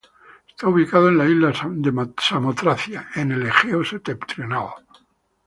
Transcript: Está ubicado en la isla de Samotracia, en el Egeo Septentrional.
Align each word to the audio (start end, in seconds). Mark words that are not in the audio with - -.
Está 0.47 0.67
ubicado 0.67 1.09
en 1.09 1.19
la 1.19 1.27
isla 1.29 1.49
de 1.75 1.93
Samotracia, 2.17 3.09
en 3.13 3.33
el 3.33 3.45
Egeo 3.45 3.83
Septentrional. 3.85 4.69